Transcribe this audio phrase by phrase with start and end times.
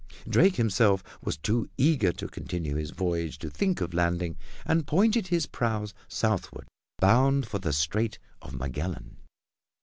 [0.27, 4.35] Drake himself was too eager to continue his voyage to think of landing,
[4.65, 9.17] and pointed his prows southward, bound for the Strait of Magellan.